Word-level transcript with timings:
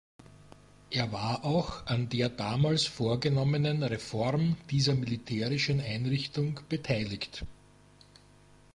Er 0.89 1.11
war 1.11 1.45
auch 1.45 1.85
an 1.85 2.09
der 2.09 2.29
damals 2.29 2.85
vorgenommenen 2.87 3.83
Reform 3.83 4.57
dieser 4.71 4.95
militärischen 4.95 5.79
Einrichtung 5.79 6.59
beteiligt. 6.69 7.45